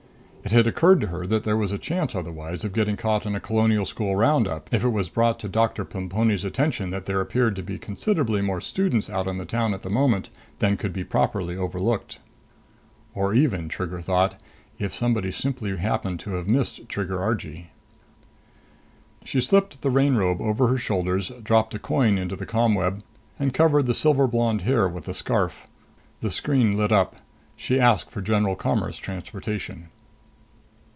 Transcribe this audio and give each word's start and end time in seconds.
It 0.43 0.49
had 0.51 0.65
occurred 0.65 0.99
to 1.01 1.07
her 1.07 1.27
that 1.27 1.43
there 1.43 1.55
was 1.55 1.71
a 1.71 1.77
chance 1.77 2.15
otherwise 2.15 2.65
of 2.65 2.73
getting 2.73 2.97
caught 2.97 3.27
in 3.27 3.35
a 3.35 3.39
Colonial 3.39 3.85
School 3.85 4.15
roundup, 4.15 4.67
if 4.73 4.83
it 4.83 4.89
was 4.89 5.07
brought 5.07 5.39
to 5.41 5.47
Doctor 5.47 5.85
Plemponi's 5.85 6.43
attention 6.43 6.89
that 6.89 7.05
there 7.05 7.21
appeared 7.21 7.55
to 7.55 7.61
be 7.63 7.77
considerably 7.77 8.41
more 8.41 8.59
students 8.59 9.07
out 9.07 9.27
on 9.27 9.37
the 9.37 9.45
town 9.45 9.75
at 9.75 9.83
the 9.83 9.89
moment 9.89 10.31
than 10.57 10.77
could 10.77 10.93
be 10.93 11.03
properly 11.03 11.55
overlooked. 11.55 12.17
Or 13.13 13.35
even, 13.35 13.69
Trigger 13.69 14.01
thought, 14.01 14.41
if 14.79 14.95
somebody 14.95 15.29
simply 15.29 15.77
happened 15.77 16.19
to 16.21 16.31
have 16.33 16.49
missed 16.49 16.89
Trigger 16.89 17.21
Argee. 17.21 17.67
She 19.23 19.39
slipped 19.41 19.83
the 19.83 19.91
rain 19.91 20.15
robe 20.15 20.41
over 20.41 20.69
her 20.69 20.77
shoulders, 20.79 21.31
dropped 21.43 21.75
a 21.75 21.79
coin 21.79 22.17
into 22.17 22.35
the 22.35 22.47
ComWeb, 22.47 23.03
and 23.37 23.53
covered 23.53 23.85
the 23.85 23.93
silver 23.93 24.25
blonde 24.25 24.61
hair 24.63 24.89
with 24.89 25.05
the 25.05 25.13
scarf. 25.13 25.67
The 26.21 26.31
screen 26.31 26.75
lit 26.75 26.91
up. 26.91 27.17
She 27.55 27.79
asked 27.79 28.09
for 28.09 28.21
Grand 28.21 28.57
Commerce 28.57 28.97
Transportation. 28.97 29.89